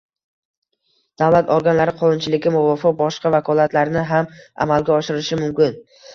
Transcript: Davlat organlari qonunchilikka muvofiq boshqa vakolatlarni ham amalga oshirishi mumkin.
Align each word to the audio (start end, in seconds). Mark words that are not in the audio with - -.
Davlat 1.21 1.51
organlari 1.55 1.93
qonunchilikka 1.99 2.55
muvofiq 2.57 2.97
boshqa 3.03 3.33
vakolatlarni 3.37 4.05
ham 4.15 4.33
amalga 4.67 4.99
oshirishi 4.99 5.41
mumkin. 5.45 5.81